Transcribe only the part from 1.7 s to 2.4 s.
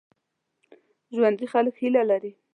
هیله لري